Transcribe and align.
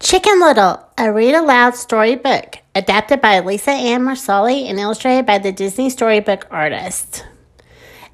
Chicken 0.00 0.40
Little, 0.40 0.80
a 0.96 1.12
read 1.12 1.34
aloud 1.34 1.74
storybook, 1.74 2.58
adapted 2.72 3.20
by 3.20 3.40
Lisa 3.40 3.72
Ann 3.72 4.02
Marsoli 4.02 4.70
and 4.70 4.78
illustrated 4.78 5.26
by 5.26 5.38
the 5.38 5.50
Disney 5.50 5.90
storybook 5.90 6.46
artist. 6.52 7.26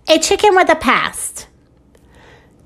A 0.09 0.19
chicken 0.19 0.57
with 0.57 0.71
a 0.71 0.77
past. 0.77 1.47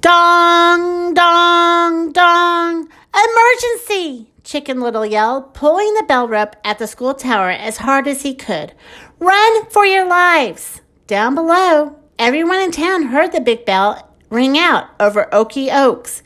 Dong, 0.00 1.14
dong, 1.14 2.12
dong. 2.12 2.88
Emergency! 3.12 4.30
Chicken 4.44 4.80
Little 4.80 5.04
yelled, 5.04 5.52
pulling 5.52 5.92
the 5.94 6.04
bell 6.04 6.28
rope 6.28 6.54
at 6.64 6.78
the 6.78 6.86
school 6.86 7.12
tower 7.12 7.50
as 7.50 7.78
hard 7.78 8.06
as 8.06 8.22
he 8.22 8.34
could. 8.34 8.72
Run 9.18 9.66
for 9.66 9.84
your 9.84 10.06
lives! 10.06 10.80
Down 11.08 11.34
below, 11.34 11.96
everyone 12.20 12.60
in 12.60 12.70
town 12.70 13.06
heard 13.06 13.32
the 13.32 13.40
big 13.40 13.64
bell 13.64 14.14
ring 14.30 14.56
out 14.56 14.90
over 15.00 15.28
Oakey 15.34 15.72
Oaks. 15.72 16.22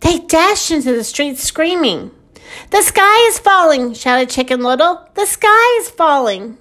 They 0.00 0.18
dashed 0.18 0.72
into 0.72 0.92
the 0.92 1.04
street 1.04 1.38
screaming. 1.38 2.10
The 2.70 2.82
sky 2.82 3.28
is 3.28 3.38
falling, 3.38 3.94
shouted 3.94 4.30
Chicken 4.30 4.62
Little. 4.62 5.08
The 5.14 5.26
sky 5.26 5.78
is 5.80 5.90
falling. 5.90 6.58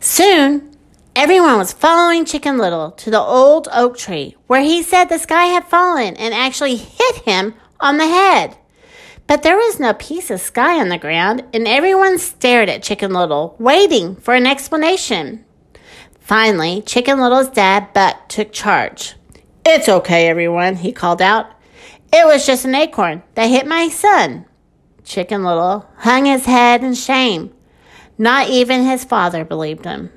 Soon, 0.00 0.76
everyone 1.16 1.58
was 1.58 1.72
following 1.72 2.24
Chicken 2.24 2.58
Little 2.58 2.90
to 2.92 3.10
the 3.10 3.20
old 3.20 3.68
oak 3.72 3.96
tree 3.96 4.36
where 4.46 4.62
he 4.62 4.82
said 4.82 5.06
the 5.06 5.18
sky 5.18 5.46
had 5.46 5.64
fallen 5.64 6.16
and 6.16 6.34
actually 6.34 6.76
hit 6.76 7.16
him 7.24 7.54
on 7.80 7.96
the 7.96 8.06
head. 8.06 8.56
But 9.26 9.42
there 9.42 9.56
was 9.56 9.80
no 9.80 9.94
piece 9.94 10.30
of 10.30 10.40
sky 10.40 10.78
on 10.78 10.90
the 10.90 10.98
ground, 10.98 11.44
and 11.54 11.66
everyone 11.66 12.18
stared 12.18 12.68
at 12.68 12.82
Chicken 12.82 13.14
Little, 13.14 13.56
waiting 13.58 14.16
for 14.16 14.34
an 14.34 14.46
explanation. 14.46 15.44
Finally, 16.20 16.82
Chicken 16.82 17.18
Little's 17.20 17.48
dad, 17.48 17.92
Buck, 17.94 18.28
took 18.28 18.52
charge. 18.52 19.14
It's 19.64 19.88
okay, 19.88 20.28
everyone, 20.28 20.76
he 20.76 20.92
called 20.92 21.22
out. 21.22 21.53
It 22.16 22.24
was 22.26 22.46
just 22.46 22.64
an 22.64 22.76
acorn 22.76 23.24
that 23.34 23.50
hit 23.50 23.66
my 23.66 23.88
son. 23.88 24.44
Chicken 25.02 25.42
Little 25.42 25.90
hung 25.96 26.26
his 26.26 26.44
head 26.44 26.84
in 26.84 26.94
shame. 26.94 27.52
Not 28.16 28.50
even 28.50 28.84
his 28.84 29.02
father 29.02 29.44
believed 29.44 29.84
him. 29.84 30.12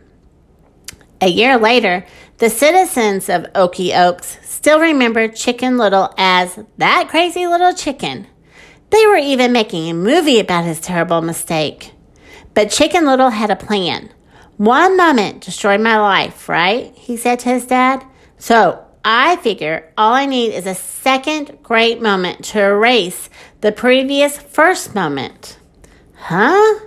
A 1.22 1.28
year 1.28 1.58
later, 1.58 2.06
the 2.38 2.52
citizens 2.52 3.30
of 3.30 3.48
Oakey 3.56 3.96
Oaks 3.96 4.38
still 4.44 4.80
remember 4.80 5.28
Chicken 5.28 5.80
Little 5.80 6.14
as 6.20 6.60
that 6.78 7.08
crazy 7.10 7.48
little 7.48 7.74
chicken. 7.74 8.28
They 8.92 9.08
were 9.08 9.18
even 9.18 9.52
making 9.52 9.90
a 9.90 9.96
movie 9.96 10.40
about 10.40 10.66
his 10.66 10.80
terrible 10.80 11.24
mistake. 11.24 11.94
But 12.54 12.70
Chicken 12.70 13.08
Little 13.08 13.32
had 13.32 13.50
a 13.50 13.56
plan. 13.56 14.12
One 14.58 14.96
moment 14.96 15.42
destroyed 15.42 15.82
my 15.82 15.98
life, 15.98 16.48
right? 16.48 16.96
He 16.96 17.18
said 17.18 17.40
to 17.40 17.50
his 17.50 17.66
dad. 17.66 18.06
So 18.38 18.87
I 19.04 19.38
figure 19.38 19.92
all 19.98 20.14
I 20.14 20.26
need 20.26 20.54
is 20.54 20.66
a 20.66 20.76
second 20.76 21.60
great 21.64 22.02
moment 22.02 22.44
to 22.46 22.62
erase 22.62 23.30
the 23.62 23.72
previous 23.72 24.38
first 24.38 24.94
moment. 24.96 25.58
Huh? 26.16 26.80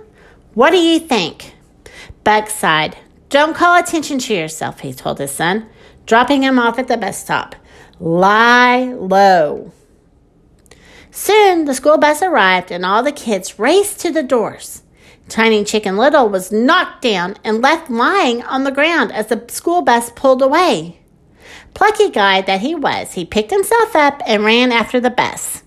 What 0.53 0.71
do 0.71 0.77
you 0.77 0.99
think? 0.99 1.53
Buck 2.23 2.49
sighed. 2.49 2.97
Don't 3.29 3.55
call 3.55 3.79
attention 3.79 4.19
to 4.19 4.33
yourself, 4.33 4.81
he 4.81 4.93
told 4.93 5.19
his 5.19 5.31
son, 5.31 5.67
dropping 6.05 6.43
him 6.43 6.59
off 6.59 6.77
at 6.77 6.87
the 6.87 6.97
bus 6.97 7.17
stop. 7.17 7.55
Lie 7.99 8.93
low. 8.93 9.71
Soon 11.11 11.65
the 11.65 11.73
school 11.73 11.97
bus 11.97 12.21
arrived 12.21 12.71
and 12.71 12.85
all 12.85 13.03
the 13.03 13.11
kids 13.11 13.59
raced 13.59 13.99
to 14.01 14.11
the 14.11 14.23
doors. 14.23 14.83
Tiny 15.27 15.63
Chicken 15.63 15.97
Little 15.97 16.29
was 16.29 16.51
knocked 16.51 17.01
down 17.01 17.35
and 17.43 17.61
left 17.61 17.89
lying 17.89 18.43
on 18.43 18.63
the 18.63 18.71
ground 18.71 19.11
as 19.11 19.27
the 19.27 19.45
school 19.49 19.81
bus 19.81 20.11
pulled 20.11 20.41
away. 20.41 21.00
Plucky 21.73 22.09
guy 22.09 22.41
that 22.41 22.61
he 22.61 22.75
was, 22.75 23.13
he 23.13 23.25
picked 23.25 23.51
himself 23.51 23.95
up 23.95 24.21
and 24.25 24.43
ran 24.43 24.71
after 24.71 24.99
the 24.99 25.09
bus. 25.09 25.63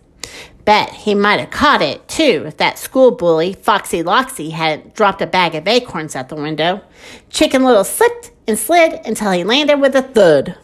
Bet 0.65 0.91
he 0.91 1.15
might 1.15 1.41
have 1.41 1.51
caught 1.51 1.83
it, 1.83 2.09
too, 2.09 2.45
if 2.47 2.57
that 2.57 2.79
school 2.79 3.11
bully, 3.11 3.53
Foxy 3.53 4.03
Loxy, 4.03 4.51
hadn't 4.51 4.95
dropped 4.95 5.21
a 5.21 5.27
bag 5.27 5.55
of 5.55 5.69
acorns 5.69 6.17
out 6.17 6.31
the 6.31 6.37
window. 6.37 6.81
Chicken 7.29 7.65
Little 7.65 7.85
slipped 7.85 8.31
and 8.47 8.59
slid 8.59 9.01
until 9.05 9.33
he 9.33 9.45
landed 9.45 9.79
with 9.79 9.95
a 9.95 10.03
thud. 10.03 10.57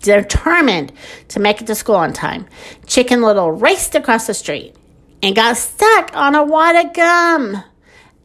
Determined 0.00 0.92
to 1.28 1.40
make 1.40 1.60
it 1.60 1.66
to 1.66 1.74
school 1.74 1.96
on 1.96 2.12
time, 2.12 2.46
Chicken 2.86 3.22
Little 3.22 3.50
raced 3.50 3.94
across 3.94 4.26
the 4.26 4.34
street 4.34 4.76
and 5.22 5.34
got 5.34 5.56
stuck 5.56 6.14
on 6.14 6.34
a 6.34 6.44
wad 6.44 6.76
of 6.76 6.92
gum. 6.92 7.64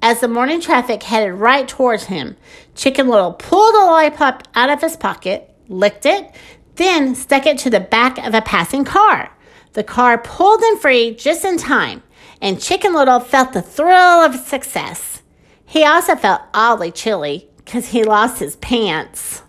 As 0.02 0.20
the 0.20 0.28
morning 0.28 0.62
traffic 0.62 1.04
headed 1.04 1.34
right 1.34 1.68
towards 1.68 2.06
him, 2.06 2.38
Chicken 2.76 3.08
Little 3.08 3.34
pulled 3.34 3.74
a 3.76 3.80
lollipop 3.80 4.48
out 4.54 4.70
of 4.70 4.82
his 4.82 4.96
pocket 4.96 5.49
licked 5.70 6.06
it, 6.06 6.36
then 6.76 7.16
stuck 7.16 7.46
it 7.46 7.58
to 7.60 7.70
the 7.70 7.80
back 7.80 8.18
of 8.18 8.34
a 8.34 8.42
passing 8.42 8.84
car. 8.84 9.32
The 9.74 9.84
car 9.84 10.18
pulled 10.18 10.62
him 10.62 10.78
free 10.78 11.16
just 11.16 11.46
in 11.46 11.58
time, 11.58 12.04
and 12.42 12.62
Chicken 12.62 12.94
Little 12.94 13.20
felt 13.20 13.54
the 13.54 13.62
thrill 13.62 14.24
of 14.24 14.36
success. 14.36 15.22
He 15.66 15.84
also 15.84 16.16
felt 16.16 16.42
oddly 16.54 16.92
chilly 16.92 17.50
because 17.58 17.90
he 17.90 18.04
lost 18.04 18.40
his 18.40 18.56
pants. 18.56 19.44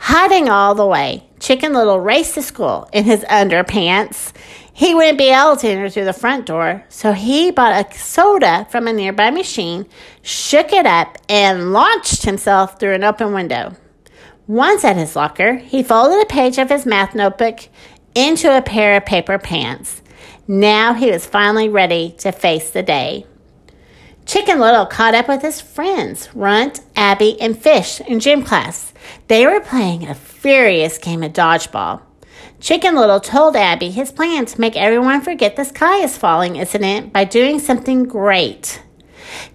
Hiding 0.00 0.48
all 0.48 0.74
the 0.74 0.86
way, 0.86 1.28
Chicken 1.38 1.74
Little 1.74 2.00
raced 2.00 2.34
to 2.34 2.42
school 2.42 2.88
in 2.92 3.04
his 3.04 3.22
underpants. 3.24 4.32
He 4.72 4.94
wouldn't 4.94 5.18
be 5.18 5.28
able 5.28 5.56
to 5.58 5.68
enter 5.68 5.90
through 5.90 6.06
the 6.06 6.12
front 6.12 6.46
door, 6.46 6.84
so 6.88 7.12
he 7.12 7.50
bought 7.50 7.86
a 7.86 7.96
soda 7.96 8.66
from 8.70 8.88
a 8.88 8.92
nearby 8.92 9.30
machine, 9.30 9.86
shook 10.22 10.72
it 10.72 10.86
up, 10.86 11.18
and 11.28 11.72
launched 11.72 12.24
himself 12.24 12.80
through 12.80 12.94
an 12.94 13.04
open 13.04 13.34
window. 13.34 13.76
Once 14.50 14.84
at 14.84 14.96
his 14.96 15.14
locker, 15.14 15.58
he 15.58 15.80
folded 15.80 16.20
a 16.20 16.26
page 16.26 16.58
of 16.58 16.70
his 16.70 16.84
math 16.84 17.14
notebook 17.14 17.60
into 18.16 18.50
a 18.50 18.60
pair 18.60 18.96
of 18.96 19.06
paper 19.06 19.38
pants. 19.38 20.02
Now 20.48 20.92
he 20.92 21.08
was 21.08 21.24
finally 21.24 21.68
ready 21.68 22.16
to 22.18 22.32
face 22.32 22.68
the 22.70 22.82
day. 22.82 23.26
Chicken 24.26 24.58
Little 24.58 24.86
caught 24.86 25.14
up 25.14 25.28
with 25.28 25.42
his 25.42 25.60
friends, 25.60 26.28
Runt, 26.34 26.80
Abby, 26.96 27.40
and 27.40 27.56
Fish, 27.56 28.00
in 28.00 28.18
gym 28.18 28.42
class. 28.42 28.92
They 29.28 29.46
were 29.46 29.60
playing 29.60 30.08
a 30.08 30.16
furious 30.16 30.98
game 30.98 31.22
of 31.22 31.32
dodgeball. 31.32 32.02
Chicken 32.58 32.96
Little 32.96 33.20
told 33.20 33.54
Abby 33.54 33.90
his 33.90 34.10
plan 34.10 34.46
to 34.46 34.60
make 34.60 34.76
everyone 34.76 35.20
forget 35.20 35.54
the 35.54 35.64
sky 35.64 35.98
is 35.98 36.18
falling 36.18 36.56
incident 36.56 37.12
by 37.12 37.22
doing 37.22 37.60
something 37.60 38.02
great. 38.02 38.82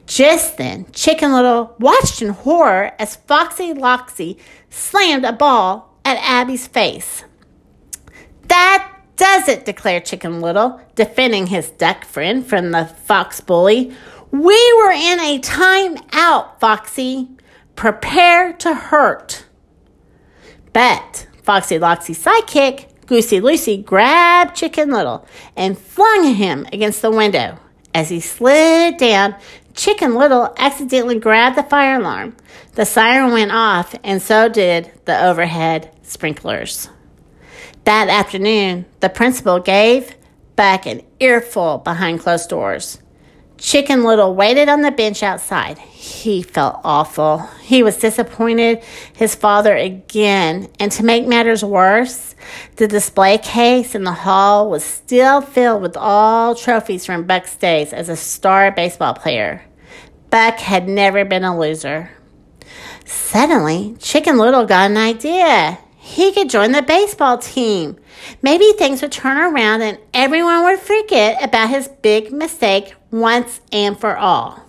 Just 0.06 0.58
then, 0.58 0.86
Chicken 0.92 1.32
Little 1.34 1.76
watched 1.80 2.22
in 2.22 2.30
horror 2.30 2.92
as 3.00 3.16
Foxy 3.16 3.74
Loxy 3.74 4.38
slammed 4.70 5.26
a 5.26 5.34
ball 5.34 5.98
at 6.04 6.18
Abby's 6.18 6.68
face. 6.68 7.24
That 8.48 8.92
does 9.16 9.48
it, 9.48 9.66
declared 9.66 10.06
Chicken 10.06 10.42
Little, 10.42 10.82
defending 10.96 11.48
his 11.48 11.70
duck 11.72 12.06
friend 12.06 12.46
from 12.46 12.72
the 12.72 12.86
fox 12.86 13.42
bully. 13.42 13.96
We 14.32 14.74
were 14.78 14.92
in 14.92 15.20
a 15.20 15.40
timeout, 15.40 16.60
Foxy. 16.60 17.30
Prepare 17.76 18.54
to 18.54 18.74
hurt. 18.74 19.46
But 20.74 21.28
Foxy 21.44 21.80
Loxy's 21.80 22.24
sidekick, 22.24 23.06
Goosey 23.06 23.40
Loosey, 23.40 23.84
grabbed 23.84 24.56
Chicken 24.56 24.92
Little 24.92 25.26
and 25.56 25.78
flung 25.78 26.34
him 26.34 26.66
against 26.74 27.02
the 27.02 27.12
window. 27.12 27.58
As 27.94 28.10
he 28.10 28.20
slid 28.20 28.98
down, 28.98 29.36
Chicken 29.76 30.16
Little 30.16 30.54
accidentally 30.58 31.20
grabbed 31.20 31.58
the 31.58 31.64
fire 31.64 32.00
alarm. 32.00 32.36
The 32.74 32.86
siren 32.86 33.32
went 33.32 33.52
off, 33.52 33.94
and 34.04 34.22
so 34.22 34.48
did 34.48 34.92
the 35.04 35.26
overhead 35.26 35.92
sprinklers. 36.02 36.90
That 37.84 38.08
afternoon, 38.08 38.86
the 39.02 39.10
principal 39.10 39.60
gave 39.60 40.16
Buck 40.56 40.86
an 40.86 41.02
earful 41.20 41.80
behind 41.80 42.22
closed 42.22 42.50
doors. 42.50 43.00
Chicken 43.66 44.04
Little 44.04 44.36
waited 44.36 44.70
on 44.70 44.84
the 44.84 44.92
bench 44.92 45.24
outside. 45.24 45.80
He 45.80 46.44
felt 46.44 46.82
awful. 46.84 47.40
He 47.64 47.82
was 47.82 47.98
disappointed 47.98 48.84
his 49.14 49.34
father 49.34 49.76
again. 49.76 50.70
And 50.80 50.92
to 50.92 51.04
make 51.04 51.26
matters 51.26 51.64
worse, 51.64 52.36
the 52.76 52.88
display 52.88 53.40
case 53.40 53.96
in 53.96 54.04
the 54.04 54.14
hall 54.14 54.70
was 54.70 54.84
still 54.84 55.42
filled 55.42 55.82
with 55.82 55.98
all 55.98 56.54
trophies 56.54 57.08
from 57.08 57.26
Buck's 57.26 57.56
days 57.56 57.92
as 57.92 58.08
a 58.08 58.16
star 58.16 58.72
baseball 58.72 59.16
player. 59.16 59.64
Buck 60.30 60.60
had 60.60 60.88
never 60.88 61.26
been 61.26 61.44
a 61.44 61.58
loser. 61.58 62.12
Suddenly, 63.04 63.96
Chicken 63.98 64.38
Little 64.38 64.68
got 64.68 64.92
an 64.92 64.98
idea. 64.98 65.80
He 65.98 66.32
could 66.34 66.52
join 66.52 66.72
the 66.72 66.84
baseball 66.84 67.40
team. 67.40 67.98
Maybe 68.44 68.74
things 68.74 69.02
would 69.02 69.12
turn 69.12 69.38
around 69.38 69.82
and 69.82 69.98
everyone 70.14 70.64
would 70.66 70.80
forget 70.80 71.44
about 71.44 71.72
his 71.72 71.88
big 71.88 72.32
mistake 72.32 72.94
once 73.16 73.62
and 73.72 73.98
for 73.98 74.18
all. 74.18 74.62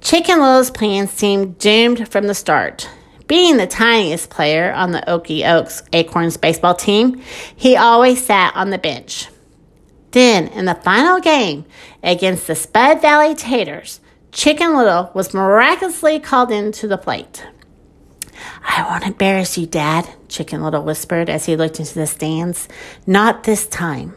Chicken 0.00 0.40
Little's 0.40 0.70
plans 0.70 1.10
seemed 1.10 1.58
doomed 1.58 2.08
from 2.08 2.28
the 2.28 2.34
start. 2.34 2.88
Being 3.26 3.56
the 3.56 3.66
tiniest 3.66 4.30
player 4.30 4.72
on 4.72 4.92
the 4.92 5.08
Oakey 5.10 5.44
Oaks 5.44 5.82
Acorns 5.92 6.36
baseball 6.36 6.74
team, 6.74 7.20
he 7.56 7.76
always 7.76 8.24
sat 8.24 8.54
on 8.54 8.70
the 8.70 8.78
bench. 8.78 9.28
Then, 10.12 10.46
in 10.48 10.64
the 10.66 10.76
final 10.76 11.20
game 11.20 11.64
against 12.04 12.46
the 12.46 12.54
Spud 12.54 13.02
Valley 13.02 13.34
Taters, 13.34 14.00
Chicken 14.30 14.76
Little 14.76 15.10
was 15.12 15.34
miraculously 15.34 16.20
called 16.20 16.52
into 16.52 16.86
the 16.86 16.96
plate. 16.96 17.44
I 18.62 18.86
won't 18.88 19.04
embarrass 19.04 19.58
you, 19.58 19.66
Dad, 19.66 20.08
Chicken 20.28 20.62
Little 20.62 20.84
whispered 20.84 21.28
as 21.28 21.46
he 21.46 21.56
looked 21.56 21.80
into 21.80 21.94
the 21.94 22.06
stands. 22.06 22.68
Not 23.06 23.42
this 23.42 23.66
time. 23.66 24.14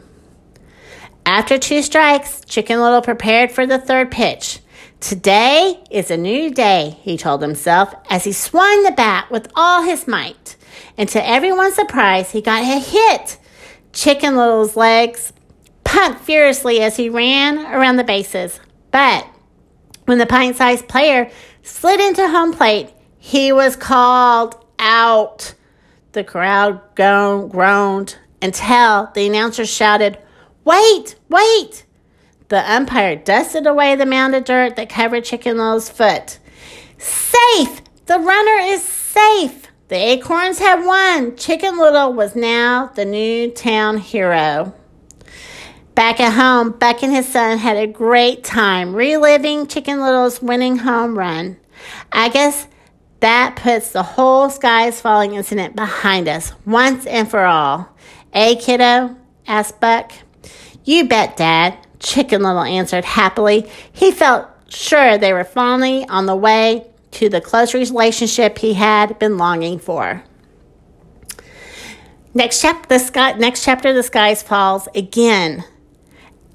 After 1.30 1.60
two 1.60 1.84
strikes, 1.84 2.42
Chicken 2.46 2.82
Little 2.82 3.04
prepared 3.04 3.52
for 3.52 3.68
the 3.68 3.78
third 3.78 4.10
pitch. 4.10 4.62
Today 5.00 5.80
is 5.92 6.10
a 6.10 6.18
new 6.18 6.50
day, 6.50 6.98
he 7.04 7.18
told 7.18 7.44
himself 7.44 7.94
as 8.10 8.24
he 8.24 8.32
swung 8.32 8.82
the 8.82 8.92
bat 8.92 9.30
with 9.30 9.48
all 9.56 9.84
his 9.84 10.08
might. 10.08 10.58
And 10.98 11.08
to 11.10 11.24
everyone's 11.24 11.76
surprise, 11.76 12.32
he 12.32 12.42
got 12.42 12.64
a 12.64 12.80
hit. 12.80 13.38
Chicken 13.94 14.38
Little's 14.38 14.76
legs 14.76 15.32
pumped 15.84 16.22
furiously 16.22 16.82
as 16.82 16.98
he 16.98 17.10
ran 17.10 17.60
around 17.60 17.98
the 17.98 18.04
bases. 18.04 18.60
But 18.90 19.28
when 20.06 20.18
the 20.18 20.26
pint 20.26 20.56
sized 20.56 20.88
player 20.88 21.30
slid 21.62 22.00
into 22.00 22.28
home 22.28 22.54
plate, 22.54 22.90
he 23.20 23.54
was 23.54 23.76
called 23.76 24.56
out. 24.80 25.54
The 26.14 26.24
crowd 26.24 26.82
groaned 26.96 28.18
until 28.42 29.12
the 29.14 29.28
announcer 29.28 29.68
shouted, 29.68 30.18
Wait, 30.70 31.16
wait! 31.30 31.84
The 32.50 32.72
umpire 32.72 33.16
dusted 33.16 33.66
away 33.66 33.96
the 33.96 34.06
mound 34.06 34.36
of 34.36 34.44
dirt 34.44 34.76
that 34.76 34.88
covered 34.88 35.24
Chicken 35.24 35.58
Little's 35.58 35.90
foot. 35.90 36.38
Safe! 37.00 37.82
The 38.06 38.20
runner 38.20 38.62
is 38.66 38.84
safe! 38.84 39.66
The 39.88 39.96
Acorns 39.96 40.60
had 40.60 40.86
won. 40.86 41.36
Chicken 41.38 41.80
Little 41.80 42.14
was 42.14 42.36
now 42.36 42.92
the 42.94 43.04
new 43.04 43.50
town 43.50 43.98
hero. 43.98 44.76
Back 45.96 46.20
at 46.20 46.34
home, 46.34 46.70
Buck 46.78 47.02
and 47.02 47.16
his 47.16 47.28
son 47.28 47.58
had 47.58 47.78
a 47.78 47.88
great 47.88 48.44
time 48.44 48.94
reliving 48.94 49.66
Chicken 49.66 50.02
Little's 50.02 50.40
winning 50.40 50.78
home 50.78 51.18
run. 51.18 51.58
I 52.12 52.30
guess 52.30 52.68
that 53.22 53.56
puts 53.56 53.92
the 53.92 54.04
whole 54.04 54.52
skies 54.52 55.02
falling 55.02 55.34
incident 55.34 55.76
behind 55.76 56.28
us 56.28 56.54
once 56.68 57.08
and 57.08 57.28
for 57.28 57.44
all. 57.44 57.90
Eh, 58.34 58.54
kiddo? 58.54 59.18
asked 59.48 59.82
Buck. 59.82 60.12
You 60.90 61.08
bet, 61.08 61.38
Dad, 61.38 61.78
Chicken 62.00 62.42
Little 62.42 62.64
answered 62.64 63.06
happily. 63.06 63.70
He 63.94 64.10
felt 64.10 64.48
sure 64.70 65.20
they 65.20 65.34
were 65.34 65.44
finally 65.44 66.04
on 66.08 66.26
the 66.26 66.36
way 66.36 66.88
to 67.12 67.30
the 67.30 67.42
close 67.42 67.76
relationship 67.76 68.58
he 68.58 68.74
had 68.74 69.20
been 69.20 69.38
longing 69.38 69.78
for. 69.78 70.24
Next, 72.34 72.60
chap- 72.64 72.88
the 72.88 72.98
sky- 72.98 73.34
next 73.34 73.64
chapter, 73.64 73.94
The 73.94 74.02
Skies 74.02 74.42
Falls 74.42 74.88
again. 74.96 75.64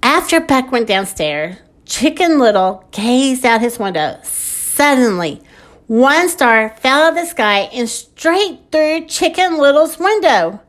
After 0.03 0.41
Buck 0.41 0.73
went 0.73 0.89
downstairs, 0.89 1.59
Chicken 1.85 2.41
Little 2.41 2.89
gazed 2.91 3.47
out 3.47 3.61
his 3.61 3.79
window. 3.79 4.19
Suddenly, 4.25 5.43
one 5.87 6.29
star 6.29 6.71
fell 6.71 7.05
out 7.05 7.11
of 7.11 7.15
the 7.15 7.27
sky 7.27 7.69
and 7.73 7.89
straight 7.89 8.59
through 8.73 9.07
Chicken 9.07 9.59
Little's 9.59 9.97
window. 9.97 10.61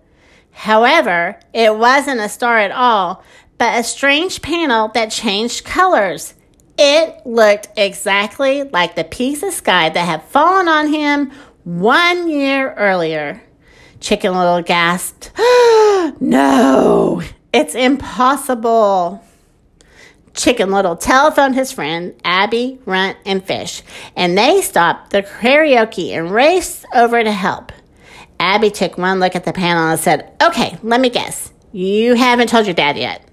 However, 0.51 1.39
it 1.51 1.75
wasn't 1.75 2.21
a 2.21 2.29
star 2.29 2.59
at 2.59 2.71
all, 2.71 3.23
but 3.57 3.79
a 3.79 3.83
strange 3.83 4.41
panel 4.41 4.89
that 4.89 5.11
changed 5.11 5.65
colors. 5.65 6.33
It 6.77 7.25
looked 7.25 7.69
exactly 7.77 8.63
like 8.63 8.95
the 8.95 9.03
piece 9.03 9.43
of 9.43 9.53
sky 9.53 9.89
that 9.89 10.05
had 10.05 10.23
fallen 10.23 10.67
on 10.67 10.87
him 10.87 11.31
one 11.63 12.29
year 12.29 12.73
earlier. 12.73 13.41
Chicken 14.01 14.35
Little 14.35 14.61
gasped, 14.61 15.31
No, 16.19 17.21
it's 17.53 17.75
impossible. 17.75 19.23
Chicken 20.33 20.69
Little 20.69 20.97
telephoned 20.97 21.55
his 21.55 21.71
friend 21.71 22.13
Abby, 22.25 22.79
Runt, 22.85 23.17
and 23.25 23.43
Fish, 23.43 23.81
and 24.17 24.37
they 24.37 24.61
stopped 24.61 25.11
the 25.11 25.23
karaoke 25.23 26.09
and 26.09 26.29
raced 26.29 26.85
over 26.93 27.23
to 27.23 27.31
help. 27.31 27.71
Abby 28.37 28.69
took 28.69 28.97
one 28.97 29.21
look 29.21 29.35
at 29.35 29.45
the 29.45 29.53
panel 29.53 29.87
and 29.89 29.99
said, 29.99 30.33
Okay, 30.43 30.77
let 30.83 30.99
me 30.99 31.09
guess. 31.09 31.53
You 31.71 32.15
haven't 32.15 32.49
told 32.49 32.65
your 32.65 32.75
dad 32.75 32.97
yet. 32.97 33.25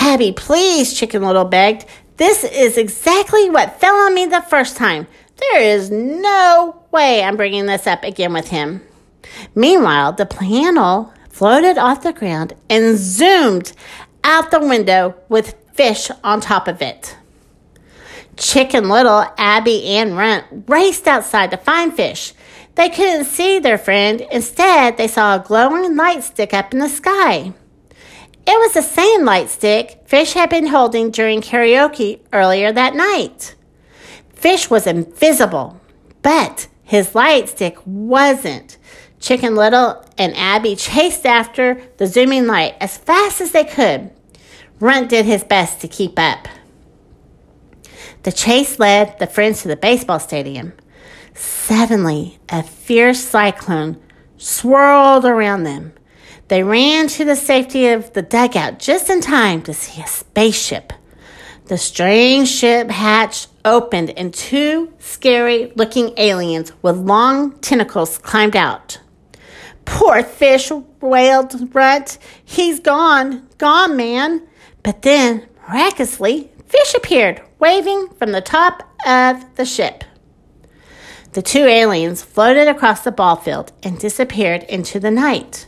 Abby, 0.00 0.32
please, 0.32 0.94
Chicken 0.94 1.22
Little 1.22 1.44
begged. 1.44 1.84
This 2.16 2.44
is 2.44 2.78
exactly 2.78 3.50
what 3.50 3.80
fell 3.80 3.94
on 3.94 4.14
me 4.14 4.26
the 4.26 4.40
first 4.42 4.76
time. 4.76 5.06
There 5.36 5.60
is 5.60 5.90
no 5.90 6.82
way 6.90 7.22
I'm 7.22 7.36
bringing 7.36 7.66
this 7.66 7.86
up 7.86 8.04
again 8.04 8.32
with 8.32 8.48
him. 8.48 8.82
Meanwhile, 9.54 10.12
the 10.12 10.26
panel 10.26 11.12
floated 11.28 11.78
off 11.78 12.02
the 12.02 12.12
ground 12.12 12.54
and 12.70 12.96
zoomed 12.96 13.72
out 14.24 14.50
the 14.50 14.60
window 14.60 15.14
with 15.28 15.54
fish 15.74 16.10
on 16.24 16.40
top 16.40 16.68
of 16.68 16.80
it. 16.80 17.16
Chicken 18.36 18.88
Little, 18.88 19.26
Abby, 19.36 19.84
and 19.96 20.16
Runt 20.16 20.44
raced 20.68 21.06
outside 21.08 21.50
to 21.50 21.56
find 21.56 21.92
fish. 21.92 22.32
They 22.76 22.88
couldn't 22.88 23.24
see 23.24 23.58
their 23.58 23.78
friend. 23.78 24.20
Instead, 24.30 24.96
they 24.96 25.08
saw 25.08 25.34
a 25.34 25.44
glowing 25.44 25.96
light 25.96 26.22
stick 26.22 26.54
up 26.54 26.72
in 26.72 26.78
the 26.78 26.88
sky. 26.88 27.52
It 28.50 28.58
was 28.58 28.72
the 28.72 28.82
same 28.82 29.26
light 29.26 29.50
stick 29.50 30.00
Fish 30.06 30.32
had 30.32 30.48
been 30.48 30.68
holding 30.68 31.10
during 31.10 31.42
karaoke 31.42 32.20
earlier 32.32 32.72
that 32.72 32.94
night. 32.94 33.54
Fish 34.32 34.70
was 34.70 34.86
invisible, 34.86 35.78
but 36.22 36.66
his 36.82 37.14
light 37.14 37.50
stick 37.50 37.76
wasn't. 37.84 38.78
Chicken 39.20 39.54
Little 39.54 40.02
and 40.16 40.34
Abby 40.34 40.76
chased 40.76 41.26
after 41.26 41.82
the 41.98 42.06
zooming 42.06 42.46
light 42.46 42.74
as 42.80 42.96
fast 42.96 43.42
as 43.42 43.52
they 43.52 43.64
could. 43.64 44.10
Runt 44.80 45.10
did 45.10 45.26
his 45.26 45.44
best 45.44 45.82
to 45.82 45.88
keep 45.88 46.18
up. 46.18 46.48
The 48.22 48.32
chase 48.32 48.78
led 48.78 49.18
the 49.18 49.26
friends 49.26 49.60
to 49.60 49.68
the 49.68 49.76
baseball 49.76 50.20
stadium. 50.20 50.72
Suddenly, 51.34 52.38
a 52.48 52.62
fierce 52.62 53.22
cyclone 53.22 54.00
swirled 54.38 55.26
around 55.26 55.64
them. 55.64 55.92
They 56.48 56.62
ran 56.62 57.08
to 57.08 57.24
the 57.24 57.36
safety 57.36 57.88
of 57.88 58.12
the 58.14 58.22
dugout 58.22 58.78
just 58.78 59.10
in 59.10 59.20
time 59.20 59.62
to 59.62 59.74
see 59.74 60.00
a 60.00 60.06
spaceship. 60.06 60.92
The 61.66 61.76
strange 61.76 62.48
ship 62.48 62.88
hatch 62.88 63.48
opened 63.64 64.10
and 64.16 64.32
two 64.32 64.94
scary 64.98 65.72
looking 65.76 66.14
aliens 66.16 66.72
with 66.80 66.96
long 66.96 67.58
tentacles 67.58 68.16
climbed 68.16 68.56
out. 68.56 68.98
Poor 69.84 70.22
fish, 70.22 70.70
wailed 71.00 71.74
Runt. 71.74 72.18
He's 72.42 72.80
gone, 72.80 73.46
gone, 73.58 73.96
man. 73.96 74.46
But 74.82 75.02
then, 75.02 75.46
miraculously, 75.68 76.50
fish 76.66 76.94
appeared, 76.94 77.42
waving 77.58 78.08
from 78.18 78.32
the 78.32 78.40
top 78.40 78.82
of 79.06 79.44
the 79.56 79.66
ship. 79.66 80.04
The 81.32 81.42
two 81.42 81.64
aliens 81.64 82.22
floated 82.22 82.68
across 82.68 83.02
the 83.02 83.12
ball 83.12 83.36
field 83.36 83.72
and 83.82 83.98
disappeared 83.98 84.62
into 84.64 84.98
the 84.98 85.10
night. 85.10 85.67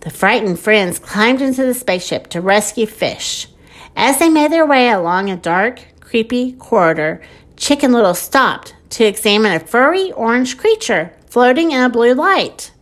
The 0.00 0.10
frightened 0.10 0.60
friends 0.60 0.98
climbed 0.98 1.42
into 1.42 1.64
the 1.64 1.74
spaceship 1.74 2.28
to 2.28 2.40
rescue 2.40 2.86
Fish. 2.86 3.48
As 3.96 4.18
they 4.18 4.28
made 4.28 4.52
their 4.52 4.66
way 4.66 4.90
along 4.90 5.30
a 5.30 5.36
dark, 5.36 5.80
creepy 6.00 6.52
corridor, 6.52 7.20
Chicken 7.56 7.92
Little 7.92 8.14
stopped 8.14 8.74
to 8.90 9.04
examine 9.04 9.52
a 9.52 9.60
furry 9.60 10.12
orange 10.12 10.58
creature 10.58 11.12
floating 11.26 11.72
in 11.72 11.82
a 11.82 11.88
blue 11.88 12.14
light. 12.14 12.72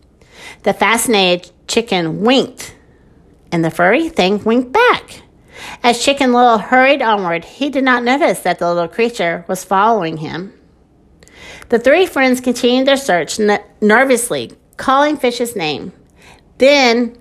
The 0.64 0.75
fascinated 0.75 1.50
chicken 1.66 2.21
winked, 2.21 2.75
and 3.50 3.64
the 3.64 3.71
furry 3.71 4.09
thing 4.09 4.42
winked 4.44 4.73
back. 4.73 5.23
As 5.83 6.04
Chicken 6.04 6.33
Little 6.33 6.59
hurried 6.59 7.00
onward, 7.00 7.44
he 7.44 7.71
did 7.71 7.85
not 7.85 8.02
notice 8.02 8.40
that 8.40 8.59
the 8.59 8.68
little 8.68 8.88
creature 8.88 9.44
was 9.49 9.64
following 9.64 10.18
him. 10.18 10.52
The 11.68 11.78
three 11.78 12.06
friends 12.06 12.40
continued 12.40 12.87
their 12.87 12.97
search 12.97 13.38
nervously, 13.80 14.52
calling 14.76 15.16
Fish's 15.16 15.56
name. 15.56 15.92
Then 16.64 17.18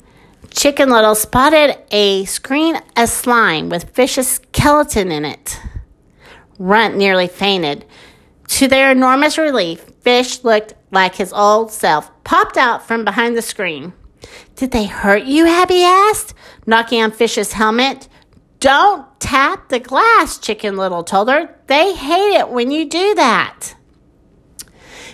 Chicken 0.51 0.89
Little 0.89 1.15
spotted 1.15 1.77
a 1.91 2.23
screen 2.23 2.79
of 2.95 3.09
slime 3.09 3.67
with 3.67 3.89
Fish's 3.89 4.29
skeleton 4.29 5.11
in 5.11 5.25
it. 5.25 5.59
Runt 6.57 6.95
nearly 6.95 7.27
fainted. 7.27 7.83
To 8.47 8.69
their 8.69 8.89
enormous 8.89 9.37
relief, 9.37 9.81
Fish 9.99 10.45
looked 10.45 10.75
like 10.91 11.15
his 11.15 11.33
old 11.33 11.73
self, 11.73 12.09
popped 12.23 12.55
out 12.55 12.87
from 12.87 13.03
behind 13.03 13.35
the 13.35 13.41
screen. 13.41 13.91
Did 14.55 14.71
they 14.71 14.85
hurt 14.85 15.23
you? 15.25 15.45
Abby 15.45 15.83
asked, 15.83 16.33
knocking 16.65 17.03
on 17.03 17.11
Fish's 17.11 17.51
helmet. 17.51 18.07
Don't 18.61 19.05
tap 19.19 19.67
the 19.67 19.81
glass, 19.81 20.37
Chicken 20.37 20.77
Little 20.77 21.03
told 21.03 21.27
her. 21.27 21.53
They 21.67 21.93
hate 21.93 22.37
it 22.37 22.47
when 22.47 22.71
you 22.71 22.87
do 22.87 23.13
that. 23.15 23.75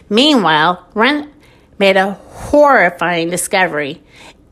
Meanwhile, 0.08 0.88
Runt 0.94 1.34
made 1.80 1.98
a 1.98 2.12
horrifying 2.12 3.32
discovery. 3.32 4.04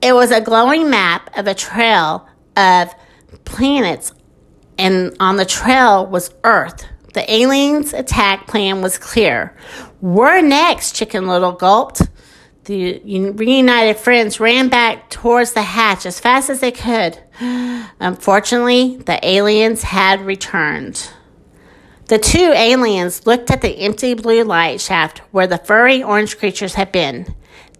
It 0.01 0.13
was 0.13 0.31
a 0.31 0.41
glowing 0.41 0.89
map 0.89 1.29
of 1.37 1.47
a 1.47 1.53
trail 1.53 2.27
of 2.55 2.93
planets, 3.45 4.13
and 4.77 5.15
on 5.19 5.37
the 5.37 5.45
trail 5.45 6.05
was 6.05 6.33
Earth. 6.43 6.85
The 7.13 7.31
aliens' 7.33 7.93
attack 7.93 8.47
plan 8.47 8.81
was 8.81 8.99
clear. 8.99 9.57
We're 10.01 10.41
next, 10.41 10.95
Chicken 10.95 11.27
Little 11.27 11.51
gulped. 11.51 12.03
The 12.65 12.99
reunited 13.31 13.97
friends 13.97 14.39
ran 14.39 14.67
back 14.67 15.09
towards 15.09 15.53
the 15.53 15.61
hatch 15.61 16.05
as 16.05 16.19
fast 16.19 16.49
as 16.49 16.59
they 16.59 16.71
could. 16.71 17.17
Unfortunately, 17.99 18.97
the 18.97 19.19
aliens 19.27 19.83
had 19.83 20.21
returned. 20.21 21.09
The 22.07 22.19
two 22.19 22.53
aliens 22.53 23.25
looked 23.25 23.49
at 23.51 23.61
the 23.61 23.79
empty 23.79 24.13
blue 24.13 24.43
light 24.43 24.79
shaft 24.79 25.19
where 25.31 25.47
the 25.47 25.57
furry 25.57 26.03
orange 26.03 26.37
creatures 26.37 26.75
had 26.75 26.91
been. 26.91 27.35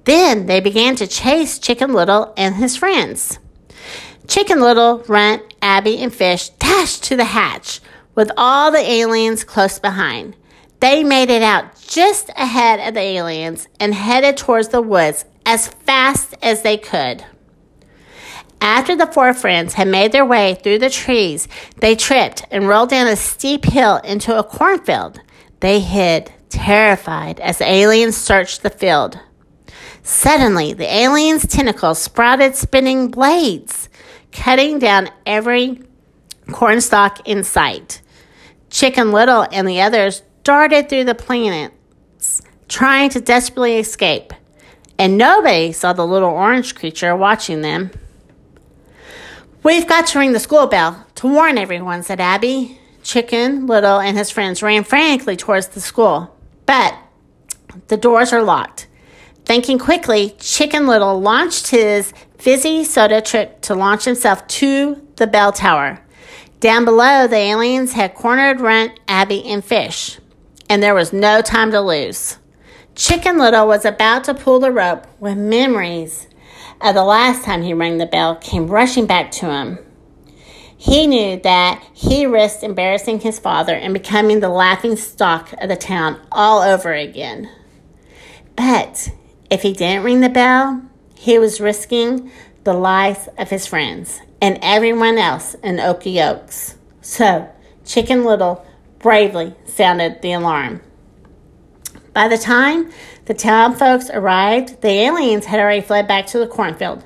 Then 0.08 0.46
they 0.46 0.62
began 0.62 0.96
to 0.96 1.06
chase 1.06 1.60
Chicken 1.60 1.92
Little 1.92 2.34
and 2.38 2.56
his 2.56 2.78
friends. 2.78 3.40
Chicken 4.26 4.62
Little, 4.62 5.00
Runt, 5.00 5.44
Abby, 5.62 5.98
and 6.02 6.14
Fish 6.14 6.48
dashed 6.48 7.04
to 7.04 7.18
the 7.18 7.26
hatch 7.26 7.82
with 8.16 8.32
all 8.38 8.72
the 8.72 8.80
aliens 8.80 9.44
close 9.44 9.80
behind. 9.80 10.38
They 10.80 11.04
made 11.04 11.30
it 11.30 11.42
out 11.42 11.78
just 11.90 12.30
ahead 12.38 12.88
of 12.88 12.94
the 12.94 13.02
aliens 13.02 13.68
and 13.82 13.94
headed 13.94 14.38
towards 14.38 14.70
the 14.70 14.82
woods 14.82 15.26
as 15.46 15.68
fast 15.68 16.36
as 16.42 16.62
they 16.62 16.78
could. 16.78 17.26
After 18.62 18.96
the 18.96 19.08
four 19.08 19.34
friends 19.34 19.74
had 19.74 19.90
made 19.90 20.14
their 20.14 20.26
way 20.26 20.56
through 20.56 20.80
the 20.80 20.90
trees, 20.90 21.50
they 21.82 21.98
tripped 21.98 22.46
and 22.50 22.70
rolled 22.70 22.92
down 22.92 23.08
a 23.08 23.18
steep 23.18 23.66
hill 23.66 23.98
into 23.98 24.40
a 24.40 24.44
cornfield. 24.44 25.20
They 25.60 25.82
hid, 25.82 26.32
terrified, 26.48 27.42
as 27.42 27.58
the 27.58 27.70
aliens 27.70 28.16
searched 28.16 28.64
the 28.64 28.70
field. 28.70 29.20
Suddenly, 30.08 30.72
the 30.72 30.90
aliens' 30.90 31.46
tentacles 31.46 32.02
sprouted 32.02 32.56
spinning 32.56 33.10
blades, 33.10 33.90
cutting 34.32 34.80
down 34.80 35.10
every 35.26 35.82
cornstalk 36.50 37.28
in 37.28 37.44
sight. 37.44 38.02
Chicken 38.70 39.12
Little 39.12 39.46
and 39.52 39.68
the 39.68 39.82
others 39.82 40.22
darted 40.46 40.88
through 40.88 41.04
the 41.04 41.14
planets, 41.14 42.42
trying 42.70 43.10
to 43.10 43.20
desperately 43.20 43.80
escape, 43.80 44.32
and 44.98 45.18
nobody 45.18 45.74
saw 45.74 45.92
the 45.92 46.08
little 46.08 46.30
orange 46.30 46.74
creature 46.74 47.14
watching 47.14 47.62
them. 47.62 47.92
We've 49.62 49.90
got 49.90 50.08
to 50.08 50.20
ring 50.20 50.32
the 50.32 50.40
school 50.40 50.68
bell 50.68 51.06
to 51.16 51.28
warn 51.28 51.58
everyone, 51.58 52.02
said 52.04 52.22
Abby. 52.22 52.80
Chicken 53.04 53.68
Little 53.68 54.00
and 54.00 54.18
his 54.18 54.32
friends 54.32 54.64
ran 54.64 54.86
frantically 54.86 55.36
towards 55.36 55.68
the 55.68 55.82
school, 55.82 56.34
but 56.66 56.98
the 57.90 57.98
doors 57.98 58.32
are 58.32 58.42
locked. 58.42 58.87
Thinking 59.48 59.80
quickly, 59.80 60.36
Chicken 60.40 60.88
Little 60.88 61.20
launched 61.20 61.68
his 61.72 62.14
fizzy 62.38 62.84
soda 62.84 63.22
trick 63.22 63.62
to 63.62 63.74
launch 63.76 64.06
himself 64.06 64.46
to 64.48 65.08
the 65.16 65.26
bell 65.26 65.52
tower. 65.52 66.04
Down 66.60 66.86
below, 66.86 67.28
the 67.28 67.38
aliens 67.38 67.94
had 67.94 68.14
cornered 68.14 68.62
Runt, 68.62 69.00
Abby, 69.08 69.44
and 69.46 69.64
Fish 69.64 70.20
and 70.70 70.82
there 70.84 70.96
was 70.96 71.14
no 71.14 71.42
time 71.42 71.72
to 71.72 71.82
lose. 71.82 72.38
Chicken 72.96 73.38
Little 73.38 73.68
was 73.68 73.86
about 73.86 74.24
to 74.26 74.34
pull 74.34 74.60
the 74.60 74.72
rope 74.72 75.06
when 75.20 75.50
memories 75.50 76.28
of 76.82 76.96
the 76.96 77.04
last 77.04 77.44
time 77.44 77.64
he 77.64 77.74
rang 77.74 77.98
the 77.98 78.06
bell 78.06 78.36
came 78.36 78.68
rushing 78.68 79.06
back 79.06 79.32
to 79.32 79.52
him. 79.52 79.80
He 80.80 81.08
knew 81.08 81.40
that 81.42 81.84
he 81.94 82.26
risked 82.26 82.64
embarrassing 82.64 83.22
his 83.22 83.40
father 83.40 83.74
and 83.74 83.94
becoming 83.94 84.40
the 84.40 84.50
laughing 84.50 84.96
stock 84.96 85.54
of 85.54 85.70
the 85.70 85.76
town 85.76 86.20
all 86.32 86.62
over 86.62 86.94
again. 86.94 87.50
But 88.56 89.12
if 89.50 89.62
he 89.62 89.74
didn't 89.74 90.04
ring 90.04 90.22
the 90.22 90.30
bell, 90.30 90.82
he 91.16 91.40
was 91.40 91.62
risking 91.62 92.32
the 92.64 92.74
lives 92.74 93.30
of 93.38 93.50
his 93.50 93.66
friends 93.66 94.20
and 94.42 94.60
everyone 94.62 95.18
else 95.18 95.56
in 95.64 95.80
Oakey 95.80 96.22
Oaks. 96.22 96.76
So, 97.02 97.50
Chicken 97.86 98.24
Little 98.24 98.66
bravely 99.00 99.56
sounded 99.66 100.22
the 100.22 100.34
alarm. 100.34 100.82
By 102.14 102.28
the 102.28 102.38
time 102.38 102.92
the 103.26 103.34
town 103.34 103.76
folks 103.76 104.10
arrived, 104.10 104.82
the 104.82 104.90
aliens 104.90 105.46
had 105.46 105.60
already 105.60 105.82
fled 105.82 106.08
back 106.08 106.28
to 106.28 106.40
the 106.40 106.48
cornfield. 106.48 107.04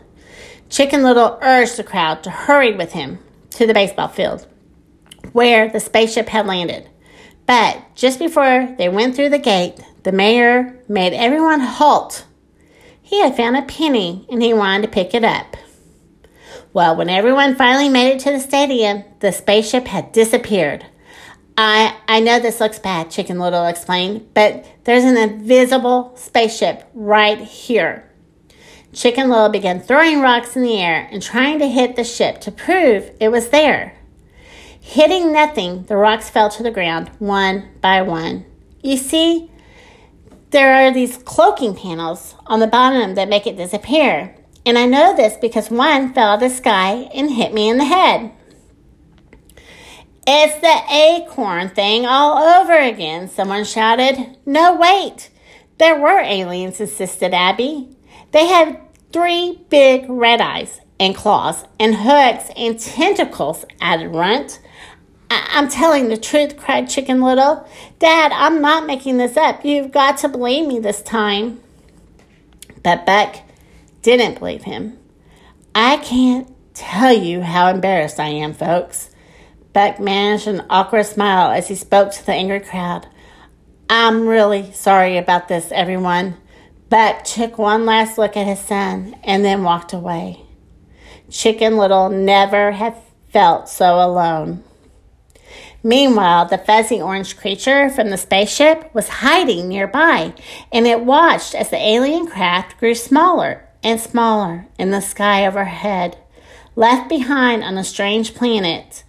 Chicken 0.70 1.04
Little 1.04 1.38
urged 1.42 1.78
the 1.78 1.84
crowd 1.84 2.24
to 2.24 2.30
hurry 2.30 2.76
with 2.76 2.94
him 2.94 3.20
to 3.52 3.68
the 3.68 3.74
baseball 3.74 4.08
field 4.08 4.48
where 5.34 5.70
the 5.70 5.80
spaceship 5.80 6.30
had 6.30 6.48
landed. 6.48 6.90
But 7.46 7.84
just 7.96 8.20
before 8.20 8.74
they 8.78 8.90
went 8.90 9.16
through 9.16 9.30
the 9.30 9.40
gate, 9.40 9.80
the 10.04 10.12
mayor 10.12 10.80
made 10.88 11.14
everyone 11.14 11.60
halt. 11.60 12.26
He 13.12 13.20
had 13.20 13.36
found 13.36 13.58
a 13.58 13.62
penny 13.64 14.26
and 14.32 14.42
he 14.42 14.54
wanted 14.54 14.84
to 14.84 14.88
pick 14.88 15.14
it 15.14 15.26
up. 15.26 15.58
Well, 16.72 16.96
when 16.96 17.10
everyone 17.10 17.58
finally 17.58 17.90
made 17.90 18.16
it 18.16 18.20
to 18.22 18.32
the 18.32 18.40
stadium, 18.40 19.04
the 19.20 19.34
spaceship 19.34 19.86
had 19.86 20.14
disappeared. 20.14 20.86
I, 21.58 21.98
I 22.08 22.22
know 22.22 22.40
this 22.40 22.62
looks 22.62 22.80
bad, 22.80 23.12
Chicken 23.12 23.38
Little 23.38 23.66
explained, 23.66 24.30
but 24.34 24.66
there's 24.86 25.04
an 25.04 25.18
invisible 25.18 26.14
spaceship 26.16 26.90
right 26.94 27.38
here. 27.38 28.10
Chicken 28.94 29.28
Little 29.30 29.50
began 29.50 29.82
throwing 29.82 30.22
rocks 30.22 30.56
in 30.56 30.64
the 30.64 30.80
air 30.80 31.10
and 31.12 31.22
trying 31.22 31.60
to 31.60 31.68
hit 31.68 31.98
the 31.98 32.06
ship 32.06 32.40
to 32.40 32.50
prove 32.50 33.12
it 33.20 33.28
was 33.28 33.50
there. 33.50 33.98
Hitting 34.80 35.34
nothing, 35.34 35.84
the 35.84 35.98
rocks 35.98 36.30
fell 36.30 36.50
to 36.52 36.64
the 36.64 36.72
ground 36.72 37.12
one 37.20 37.72
by 37.82 38.04
one. 38.04 38.46
You 38.82 38.96
see, 38.96 39.51
there 40.52 40.74
are 40.76 40.94
these 40.94 41.18
cloaking 41.18 41.76
panels 41.76 42.36
on 42.46 42.60
the 42.60 42.68
bottom 42.68 43.16
that 43.16 43.30
make 43.30 43.48
it 43.48 43.58
disappear. 43.58 44.36
And 44.66 44.78
I 44.78 44.86
know 44.86 45.16
this 45.16 45.36
because 45.42 45.72
one 45.72 46.14
fell 46.14 46.30
out 46.30 46.36
of 46.36 46.40
the 46.42 46.56
sky 46.56 47.10
and 47.14 47.32
hit 47.32 47.54
me 47.54 47.70
in 47.70 47.78
the 47.78 47.86
head. 47.86 48.32
It's 50.28 50.62
the 50.62 50.94
acorn 50.94 51.70
thing 51.70 52.06
all 52.06 52.38
over 52.38 52.78
again, 52.78 53.28
someone 53.28 53.64
shouted. 53.64 54.38
No, 54.46 54.76
wait. 54.76 55.30
There 55.80 56.00
were 56.00 56.20
aliens, 56.20 56.80
insisted 56.80 57.34
Abby. 57.34 57.98
They 58.32 58.46
had 58.46 58.80
three 59.12 59.66
big 59.70 60.06
red 60.08 60.40
eyes 60.40 60.80
and 61.00 61.16
claws 61.16 61.66
and 61.80 61.96
hooks 61.96 62.52
and 62.56 62.80
tentacles, 62.80 63.66
added 63.80 64.10
Runt. 64.10 64.60
I- 65.32 65.60
am 65.60 65.70
telling 65.70 66.10
the 66.10 66.18
truth, 66.18 66.58
cried 66.58 66.90
Chicken 66.90 67.22
Little. 67.22 67.66
Dad, 68.00 68.34
I'm 68.34 68.62
not 68.62 68.86
making 68.86 69.16
this 69.16 69.38
up. 69.38 69.64
You've 69.64 69.90
got 69.90 70.18
to 70.18 70.28
believe 70.28 70.68
me 70.68 70.78
this 70.78 71.02
time. 71.02 71.62
But 72.84 73.06
Buck 73.06 73.38
didn't 74.02 74.40
believe 74.40 74.64
him. 74.64 75.00
I 75.74 75.98
can't 75.98 76.54
tell 76.74 77.14
you 77.14 77.44
how 77.44 77.70
embarrassed 77.70 78.20
I 78.20 78.28
am, 78.28 78.54
folks. 78.54 79.10
Buck 79.72 80.02
managed 80.02 80.48
an 80.48 80.66
awkward 80.70 81.06
smile 81.06 81.52
as 81.52 81.70
he 81.70 81.76
spoke 81.76 82.12
to 82.12 82.26
the 82.26 82.34
angry 82.34 82.60
crowd. 82.60 83.08
I'm 83.90 84.28
really 84.28 84.74
sorry 84.74 85.18
about 85.18 85.48
this, 85.48 85.72
everyone. 85.72 86.36
Buck 86.90 87.24
took 87.24 87.58
one 87.58 87.86
last 87.86 88.18
look 88.18 88.36
at 88.36 88.48
his 88.48 88.60
son 88.60 89.16
and 89.24 89.46
then 89.46 89.64
walked 89.64 89.94
away. 89.94 90.42
Chicken 91.30 91.78
Little 91.78 92.10
never 92.10 92.74
had 92.74 92.98
felt 93.30 93.70
so 93.70 93.96
alone. 93.96 94.66
Meanwhile, 95.84 96.46
the 96.46 96.60
fuzzy 96.60 97.02
orange 97.02 97.38
creature 97.38 97.90
from 97.90 98.10
the 98.10 98.18
spaceship 98.18 98.94
was 98.94 99.08
hiding 99.08 99.68
nearby, 99.68 100.34
and 100.72 100.86
it 100.86 101.02
watched 101.02 101.56
as 101.56 101.70
the 101.70 101.78
alien 101.78 102.28
craft 102.28 102.78
grew 102.78 102.94
smaller 102.94 103.68
and 103.84 104.00
smaller 104.00 104.68
in 104.78 104.92
the 104.92 105.02
sky 105.02 105.46
overhead. 105.46 106.18
Left 106.76 107.10
behind 107.10 107.64
on 107.64 107.78
a 107.78 107.84
strange 107.84 108.36
planet, 108.36 109.04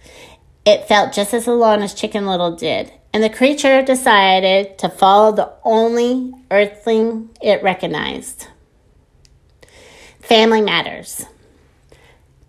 it 0.65 0.87
felt 0.87 1.13
just 1.13 1.33
as 1.33 1.47
alone 1.47 1.81
as 1.83 1.93
Chicken 1.93 2.25
Little 2.25 2.55
did, 2.55 2.91
and 3.13 3.23
the 3.23 3.29
creature 3.29 3.83
decided 3.83 4.77
to 4.79 4.89
follow 4.89 5.31
the 5.31 5.53
only 5.63 6.33
earthling 6.49 7.29
it 7.41 7.61
recognized. 7.61 8.47
Family 10.19 10.61
Matters. 10.61 11.25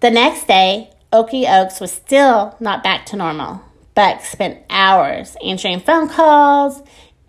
The 0.00 0.10
next 0.10 0.46
day, 0.46 0.90
Oakey 1.12 1.46
Oaks 1.46 1.80
was 1.80 1.92
still 1.92 2.56
not 2.58 2.82
back 2.82 3.04
to 3.06 3.16
normal. 3.16 3.62
Buck 3.94 4.24
spent 4.24 4.62
hours 4.68 5.36
answering 5.44 5.80
phone 5.80 6.08
calls, 6.08 6.82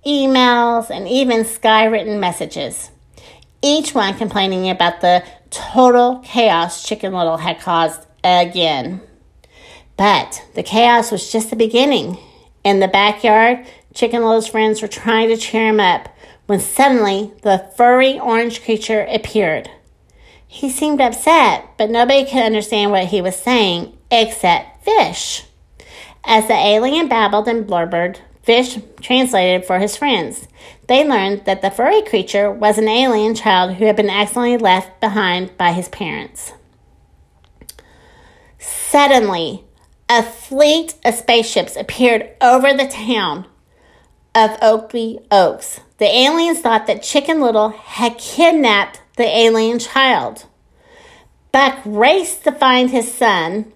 emails, 0.05 0.89
and 0.89 1.07
even 1.07 1.43
skywritten 1.43 2.19
messages, 2.19 2.89
each 3.61 3.93
one 3.93 4.17
complaining 4.17 4.69
about 4.69 5.01
the 5.01 5.23
total 5.49 6.21
chaos 6.25 6.83
Chicken 6.87 7.13
Little 7.13 7.37
had 7.37 7.59
caused 7.59 8.05
again. 8.23 9.01
But 9.97 10.43
the 10.55 10.63
chaos 10.63 11.11
was 11.11 11.31
just 11.31 11.49
the 11.49 11.55
beginning. 11.55 12.17
In 12.63 12.79
the 12.79 12.87
backyard, 12.87 13.65
Chicken 13.93 14.23
Little's 14.23 14.47
friends 14.47 14.81
were 14.81 14.87
trying 14.87 15.29
to 15.29 15.37
cheer 15.37 15.67
him 15.69 15.79
up 15.79 16.09
when 16.47 16.59
suddenly 16.59 17.31
the 17.43 17.69
furry 17.77 18.19
orange 18.19 18.63
creature 18.63 19.07
appeared. 19.09 19.69
He 20.47 20.69
seemed 20.69 21.01
upset, 21.01 21.65
but 21.77 21.89
nobody 21.89 22.25
could 22.25 22.43
understand 22.43 22.91
what 22.91 23.05
he 23.05 23.21
was 23.21 23.35
saying 23.35 23.97
except 24.11 24.83
Fish. 24.83 25.45
As 26.25 26.47
the 26.47 26.53
alien 26.53 27.07
babbled 27.07 27.47
and 27.47 27.67
blubbered, 27.67 28.19
Fish 28.45 28.77
translated 29.01 29.65
for 29.65 29.79
his 29.79 29.97
friends. 29.97 30.47
They 30.87 31.03
learned 31.03 31.45
that 31.45 31.63
the 31.63 31.71
furry 31.71 32.03
creature 32.03 32.51
was 32.51 32.77
an 32.77 32.87
alien 32.87 33.33
child 33.33 33.75
who 33.75 33.85
had 33.85 33.95
been 33.95 34.09
accidentally 34.09 34.57
left 34.57 35.01
behind 35.01 35.57
by 35.57 35.71
his 35.71 35.89
parents. 35.89 36.53
Suddenly, 38.59 39.63
a 40.07 40.21
fleet 40.21 40.93
of 41.03 41.15
spaceships 41.15 41.75
appeared 41.75 42.29
over 42.39 42.71
the 42.71 42.87
town 42.87 43.47
of 44.35 44.57
Oakley 44.61 45.19
Oaks. 45.31 45.79
The 45.97 46.05
aliens 46.05 46.59
thought 46.59 46.85
that 46.85 47.01
Chicken 47.01 47.41
Little 47.41 47.69
had 47.69 48.19
kidnapped 48.19 49.01
the 49.17 49.25
alien 49.25 49.79
child. 49.79 50.45
Buck 51.51 51.79
raced 51.83 52.43
to 52.43 52.51
find 52.51 52.91
his 52.91 53.11
son. 53.11 53.73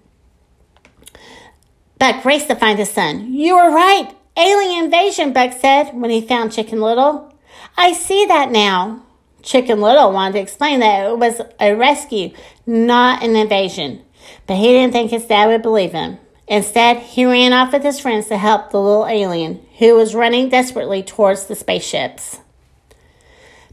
Buck 2.00 2.24
raced 2.24 2.48
to 2.48 2.56
find 2.56 2.80
his 2.80 2.90
son. 2.90 3.32
You 3.32 3.54
were 3.54 3.70
right, 3.70 4.12
Alien 4.36 4.84
invasion, 4.84 5.34
Buck 5.34 5.52
said 5.52 5.90
when 5.92 6.10
he 6.10 6.22
found 6.22 6.50
Chicken 6.50 6.80
Little. 6.80 7.32
I 7.76 7.92
see 7.92 8.24
that 8.24 8.50
now. 8.50 9.02
Chicken 9.42 9.82
Little 9.82 10.10
wanted 10.10 10.32
to 10.32 10.40
explain 10.40 10.80
that 10.80 11.10
it 11.10 11.18
was 11.18 11.42
a 11.60 11.74
rescue, 11.74 12.32
not 12.64 13.22
an 13.22 13.36
invasion. 13.36 14.02
But 14.46 14.56
he 14.56 14.68
didn't 14.68 14.92
think 14.92 15.10
his 15.10 15.26
dad 15.26 15.48
would 15.48 15.60
believe 15.60 15.92
him. 15.92 16.18
Instead, 16.48 16.98
he 16.98 17.26
ran 17.26 17.52
off 17.52 17.72
with 17.72 17.82
his 17.82 18.00
friends 18.00 18.28
to 18.28 18.38
help 18.38 18.70
the 18.70 18.80
little 18.80 19.06
alien, 19.06 19.66
who 19.78 19.94
was 19.94 20.14
running 20.14 20.48
desperately 20.48 21.02
towards 21.02 21.46
the 21.46 21.54
spaceships. 21.54 22.38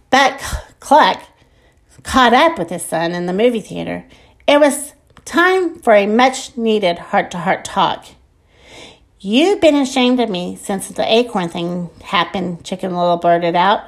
Buck 0.10 0.42
Cluck 0.82 1.24
caught 2.04 2.34
up 2.34 2.60
with 2.60 2.70
his 2.70 2.84
son 2.84 3.14
in 3.14 3.26
the 3.26 3.34
movie 3.34 3.62
theater. 3.62 4.06
It 4.48 4.60
was 4.60 4.94
time 5.24 5.80
for 5.80 5.94
a 5.94 6.08
much 6.08 6.58
needed 6.58 7.00
heart 7.00 7.32
to 7.32 7.38
heart 7.38 7.64
talk. 7.64 8.06
You've 9.30 9.60
been 9.60 9.76
ashamed 9.76 10.22
of 10.22 10.30
me 10.30 10.56
since 10.56 10.88
the 10.88 11.04
acorn 11.04 11.50
thing 11.50 11.90
happened, 12.02 12.64
Chicken 12.64 12.96
Little 12.96 13.18
blurted 13.18 13.58
out. 13.58 13.82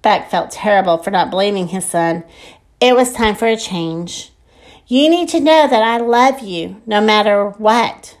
Buck 0.00 0.30
felt 0.30 0.50
terrible 0.50 0.96
for 0.96 1.10
not 1.10 1.30
blaming 1.30 1.68
his 1.68 1.84
son. 1.84 2.24
It 2.80 2.96
was 2.96 3.12
time 3.12 3.34
for 3.34 3.46
a 3.46 3.58
change. 3.58 4.32
You 4.86 5.10
need 5.10 5.28
to 5.28 5.40
know 5.40 5.68
that 5.68 5.82
I 5.82 5.98
love 5.98 6.40
you 6.40 6.80
no 6.86 7.02
matter 7.02 7.50
what. 7.50 8.16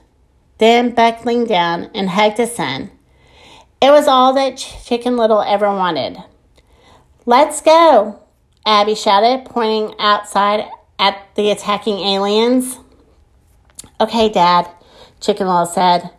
Then 0.58 0.94
Buck 0.94 1.24
leaned 1.24 1.48
down 1.48 1.84
and 1.94 2.10
hugged 2.10 2.36
his 2.36 2.54
son. 2.54 2.90
It 3.80 3.88
was 3.88 4.06
all 4.06 4.34
that 4.34 4.58
Chicken 4.58 5.16
Little 5.16 5.40
ever 5.40 5.70
wanted. 5.70 6.22
Let's 7.24 7.62
go, 7.62 8.20
Abby 8.66 8.94
shouted, 8.94 9.46
pointing 9.46 9.94
outside 9.98 10.68
at 10.98 11.34
the 11.34 11.50
attacking 11.50 11.98
aliens. 12.00 12.78
Okay, 13.98 14.28
Dad, 14.28 14.68
Chicken 15.18 15.46
Little 15.46 15.64
said. 15.64 16.10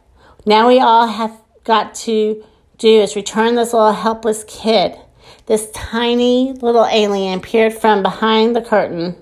Now 0.48 0.70
we 0.70 0.80
all 0.80 1.08
have 1.08 1.38
got 1.66 1.94
to 1.96 2.42
do 2.78 3.02
is 3.02 3.18
return 3.18 3.56
this 3.56 3.74
little 3.74 3.92
helpless 3.92 4.46
kid. 4.48 4.98
This 5.46 5.70
tiny 5.72 6.54
little 6.54 6.86
alien 6.86 7.42
peered 7.42 7.74
from 7.74 8.02
behind 8.02 8.56
the 8.56 8.62
curtain. 8.62 9.22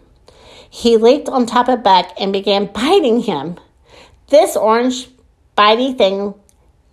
He 0.69 0.97
leaped 0.97 1.27
on 1.27 1.47
top 1.47 1.67
of 1.67 1.81
Buck 1.81 2.11
and 2.19 2.31
began 2.31 2.67
biting 2.71 3.21
him. 3.21 3.57
This 4.27 4.55
orange 4.55 5.09
bitey 5.57 5.97
thing 5.97 6.35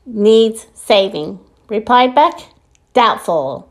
needs 0.07 0.67
saving, 0.73 1.39
replied 1.69 2.15
Buck. 2.15 2.41
Doubtful. 2.95 3.71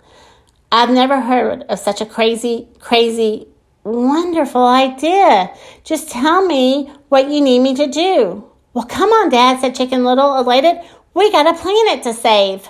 I've 0.72 0.92
never 0.92 1.22
heard 1.22 1.64
of 1.70 1.80
such 1.80 2.02
a 2.02 2.06
crazy, 2.06 2.68
crazy, 2.78 3.48
wonderful 3.84 4.68
idea. 4.68 5.56
Just 5.84 6.12
tell 6.12 6.46
me 6.46 6.92
what 7.10 7.32
you 7.32 7.42
need 7.42 7.60
me 7.60 7.74
to 7.74 7.88
do. 7.88 8.51
Well, 8.74 8.86
come 8.86 9.10
on, 9.10 9.30
Dad, 9.30 9.60
said 9.60 9.76
Chicken 9.76 10.06
Little, 10.06 10.38
elated. 10.38 10.78
We 11.14 11.32
got 11.32 11.48
a 11.48 11.60
planet 11.60 12.04
to 12.04 12.14
save. 12.14 12.68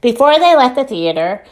Before 0.00 0.38
they 0.38 0.56
left 0.56 0.76
the 0.76 0.84
theater, 0.84 1.44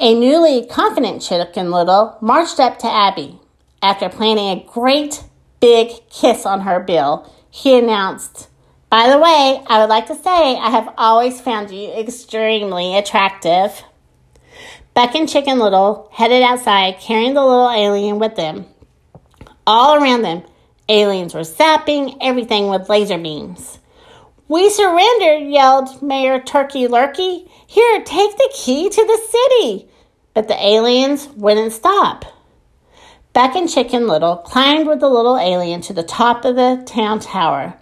a 0.00 0.14
newly 0.14 0.66
confident 0.66 1.22
Chicken 1.22 1.70
Little 1.72 2.16
marched 2.20 2.60
up 2.60 2.78
to 2.80 2.86
Abby. 2.86 3.38
After 3.82 4.08
planting 4.08 4.48
a 4.50 4.64
great 4.64 5.24
big 5.58 5.90
kiss 6.08 6.46
on 6.46 6.60
her 6.60 6.78
bill, 6.78 7.28
he 7.50 7.76
announced, 7.76 8.48
By 8.90 9.10
the 9.10 9.18
way, 9.18 9.60
I 9.66 9.80
would 9.80 9.90
like 9.90 10.06
to 10.06 10.14
say 10.14 10.56
I 10.56 10.70
have 10.70 10.94
always 10.96 11.40
found 11.40 11.72
you 11.72 11.90
extremely 11.90 12.96
attractive. 12.96 13.82
Buck 14.94 15.16
and 15.16 15.28
Chicken 15.28 15.58
Little 15.58 16.08
headed 16.12 16.42
outside, 16.42 17.00
carrying 17.00 17.34
the 17.34 17.44
little 17.44 17.70
alien 17.70 18.20
with 18.20 18.36
them. 18.36 18.66
All 19.66 19.94
around 19.94 20.22
them, 20.22 20.42
Aliens 20.88 21.34
were 21.34 21.40
zapping 21.40 22.16
everything 22.20 22.68
with 22.68 22.88
laser 22.88 23.18
beams. 23.18 23.78
We 24.48 24.68
surrender, 24.68 25.38
yelled 25.38 26.02
Mayor 26.02 26.40
Turkey 26.40 26.86
Lurkey. 26.86 27.48
Here, 27.66 28.02
take 28.04 28.36
the 28.36 28.52
key 28.54 28.90
to 28.90 29.04
the 29.06 29.20
city. 29.30 29.88
But 30.34 30.48
the 30.48 30.62
aliens 30.62 31.28
wouldn't 31.36 31.72
stop. 31.72 32.24
Beck 33.32 33.54
and 33.54 33.70
Chicken 33.70 34.06
Little 34.06 34.36
climbed 34.36 34.86
with 34.86 35.00
the 35.00 35.08
little 35.08 35.38
alien 35.38 35.80
to 35.82 35.92
the 35.92 36.02
top 36.02 36.44
of 36.44 36.56
the 36.56 36.82
town 36.84 37.20
tower. 37.20 37.78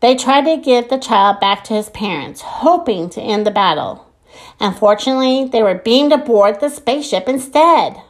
They 0.00 0.16
tried 0.16 0.46
to 0.46 0.56
give 0.56 0.88
the 0.88 0.98
child 0.98 1.38
back 1.40 1.62
to 1.64 1.74
his 1.74 1.90
parents, 1.90 2.40
hoping 2.40 3.10
to 3.10 3.20
end 3.20 3.46
the 3.46 3.50
battle. 3.50 4.06
Unfortunately, 4.58 5.44
they 5.44 5.62
were 5.62 5.74
beamed 5.74 6.12
aboard 6.12 6.58
the 6.58 6.70
spaceship 6.70 7.28
instead. 7.28 8.00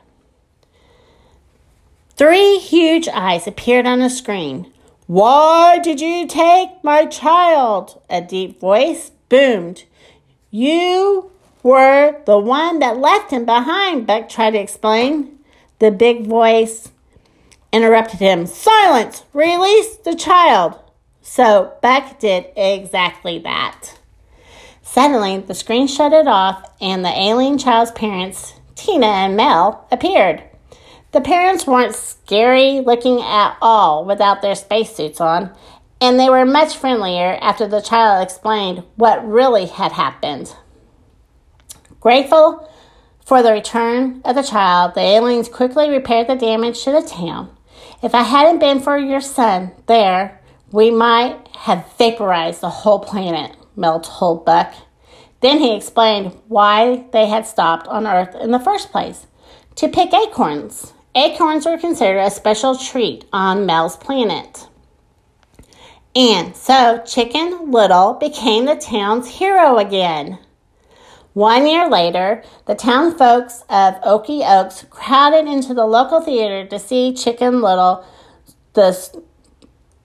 Three 2.20 2.58
huge 2.58 3.08
eyes 3.08 3.46
appeared 3.46 3.86
on 3.86 4.00
the 4.00 4.10
screen. 4.10 4.70
Why 5.06 5.78
did 5.78 6.02
you 6.02 6.26
take 6.26 6.68
my 6.84 7.06
child? 7.06 7.98
A 8.10 8.20
deep 8.20 8.60
voice 8.60 9.10
boomed. 9.30 9.84
You 10.50 11.30
were 11.62 12.20
the 12.26 12.38
one 12.38 12.78
that 12.80 12.98
left 12.98 13.30
him 13.30 13.46
behind, 13.46 14.06
Beck 14.06 14.28
tried 14.28 14.50
to 14.50 14.60
explain. 14.60 15.38
The 15.78 15.90
big 15.90 16.26
voice 16.26 16.92
interrupted 17.72 18.20
him. 18.20 18.44
Silence! 18.44 19.24
Release 19.32 19.96
the 19.96 20.14
child! 20.14 20.78
So 21.22 21.72
Beck 21.80 22.20
did 22.20 22.48
exactly 22.54 23.38
that. 23.38 23.98
Suddenly, 24.82 25.38
the 25.38 25.54
screen 25.54 25.86
shut 25.86 26.12
it 26.12 26.28
off, 26.28 26.70
and 26.82 27.02
the 27.02 27.18
alien 27.18 27.56
child's 27.56 27.92
parents, 27.92 28.60
Tina 28.74 29.06
and 29.06 29.38
Mel, 29.38 29.88
appeared. 29.90 30.49
The 31.12 31.20
parents 31.20 31.66
weren't 31.66 31.96
scary 31.96 32.80
looking 32.80 33.20
at 33.20 33.56
all 33.60 34.04
without 34.04 34.42
their 34.42 34.54
spacesuits 34.54 35.20
on, 35.20 35.50
and 36.00 36.20
they 36.20 36.30
were 36.30 36.46
much 36.46 36.76
friendlier 36.76 37.36
after 37.40 37.66
the 37.66 37.80
child 37.80 38.22
explained 38.22 38.84
what 38.94 39.26
really 39.26 39.66
had 39.66 39.90
happened. 39.92 40.54
Grateful 41.98 42.70
for 43.26 43.42
the 43.42 43.52
return 43.52 44.22
of 44.24 44.36
the 44.36 44.44
child, 44.44 44.94
the 44.94 45.00
aliens 45.00 45.48
quickly 45.48 45.90
repaired 45.90 46.28
the 46.28 46.36
damage 46.36 46.84
to 46.84 46.92
the 46.92 47.02
town. 47.02 47.56
If 48.02 48.14
I 48.14 48.22
hadn't 48.22 48.60
been 48.60 48.78
for 48.78 48.96
your 48.96 49.20
son 49.20 49.72
there, 49.86 50.40
we 50.70 50.92
might 50.92 51.48
have 51.56 51.92
vaporized 51.98 52.60
the 52.60 52.70
whole 52.70 53.00
planet, 53.00 53.56
Mel 53.74 53.98
told 54.00 54.44
Buck. 54.44 54.72
Then 55.40 55.58
he 55.58 55.74
explained 55.74 56.36
why 56.46 57.06
they 57.12 57.26
had 57.26 57.48
stopped 57.48 57.88
on 57.88 58.06
Earth 58.06 58.36
in 58.36 58.52
the 58.52 58.60
first 58.60 58.92
place 58.92 59.26
to 59.74 59.88
pick 59.88 60.14
acorns 60.14 60.92
Acorns 61.14 61.66
were 61.66 61.76
considered 61.76 62.20
a 62.20 62.30
special 62.30 62.76
treat 62.76 63.24
on 63.32 63.66
Mel's 63.66 63.96
planet. 63.96 64.68
And 66.14 66.56
so 66.56 67.02
Chicken 67.04 67.70
Little 67.72 68.14
became 68.14 68.64
the 68.64 68.76
town's 68.76 69.28
hero 69.28 69.78
again. 69.78 70.38
One 71.32 71.66
year 71.66 71.88
later, 71.88 72.42
the 72.66 72.74
town 72.74 73.16
folks 73.16 73.62
of 73.68 73.94
Oakey 74.02 74.42
Oaks 74.44 74.84
crowded 74.90 75.48
into 75.48 75.74
the 75.74 75.86
local 75.86 76.20
theater 76.20 76.66
to 76.66 76.78
see 76.78 77.12
Chicken 77.12 77.60
Little, 77.60 78.04
the, 78.74 79.22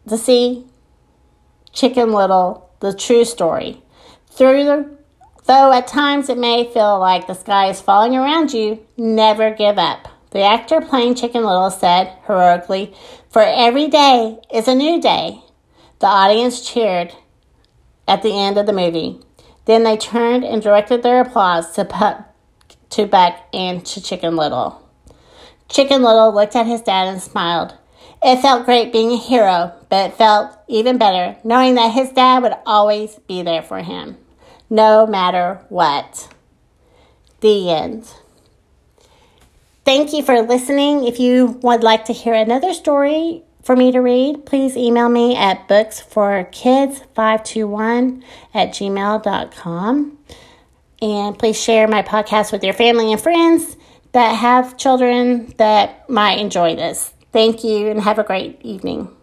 to 0.08 0.18
see 0.18 0.66
Chicken 1.72 2.14
Little, 2.14 2.70
the 2.80 2.94
true 2.94 3.26
story. 3.26 3.82
Through 4.28 4.64
the, 4.64 4.98
though 5.46 5.72
at 5.72 5.88
times 5.88 6.30
it 6.30 6.38
may 6.38 6.72
feel 6.72 7.00
like 7.00 7.28
the 7.28 7.34
sky 7.34 7.70
is 7.70 7.82
falling 7.82 8.16
around 8.16 8.54
you, 8.54 8.86
never 8.98 9.52
give 9.52 9.78
up. 9.78 10.15
The 10.36 10.44
actor 10.44 10.82
playing 10.82 11.16
Chicken 11.16 11.46
Little 11.46 11.72
said 11.72 12.14
heroically, 12.28 12.94
For 13.30 13.42
every 13.42 13.88
day 13.88 14.38
is 14.54 14.68
a 14.68 14.76
new 14.76 15.02
day. 15.02 15.40
The 16.00 16.08
audience 16.08 16.70
cheered 16.70 17.14
at 18.06 18.22
the 18.22 18.38
end 18.38 18.58
of 18.58 18.66
the 18.66 18.74
movie. 18.74 19.22
Then 19.64 19.84
they 19.84 19.96
turned 19.96 20.44
and 20.44 20.62
directed 20.62 21.04
their 21.04 21.22
applause 21.22 21.72
to, 21.76 21.86
Puck, 21.86 22.26
to 22.90 23.06
Buck 23.06 23.38
and 23.54 23.86
to 23.86 24.04
Chicken 24.04 24.36
Little. 24.36 24.86
Chicken 25.70 26.04
Little 26.04 26.34
looked 26.34 26.58
at 26.58 26.66
his 26.66 26.82
dad 26.82 27.08
and 27.08 27.22
smiled. 27.22 27.74
It 28.22 28.42
felt 28.42 28.66
great 28.66 28.92
being 28.92 29.14
a 29.14 29.18
hero, 29.18 29.72
but 29.88 30.10
it 30.10 30.18
felt 30.18 30.52
even 30.68 30.98
better 30.98 31.38
knowing 31.46 31.76
that 31.76 31.94
his 31.94 32.12
dad 32.12 32.44
would 32.44 32.58
always 32.66 33.20
be 33.26 33.42
there 33.42 33.64
for 33.64 33.80
him, 33.80 34.18
no 34.70 35.08
matter 35.08 35.62
what. 35.70 36.28
The 37.40 37.72
end. 37.72 38.14
Thank 39.86 40.14
you 40.14 40.24
for 40.24 40.42
listening. 40.42 41.06
If 41.06 41.20
you 41.20 41.60
would 41.62 41.84
like 41.84 42.06
to 42.06 42.14
hear 42.14 42.34
another 42.34 42.74
story 42.74 43.44
for 43.62 43.76
me 43.76 43.92
to 43.92 44.00
read, 44.00 44.48
please 44.48 44.76
email 44.76 45.10
me 45.10 45.36
at 45.36 45.68
booksforkids521 45.68 48.24
at 48.56 48.70
gmail.com. 48.70 50.18
And 51.04 51.38
please 51.38 51.62
share 51.62 51.88
my 51.88 52.02
podcast 52.02 52.52
with 52.52 52.64
your 52.64 52.74
family 52.74 53.12
and 53.12 53.22
friends 53.22 53.78
that 54.14 54.32
have 54.32 54.76
children 54.76 55.54
that 55.58 56.10
might 56.10 56.40
enjoy 56.40 56.76
this. 56.76 57.14
Thank 57.32 57.64
you 57.64 57.90
and 57.90 58.02
have 58.02 58.18
a 58.18 58.24
great 58.24 58.60
evening. 58.64 59.15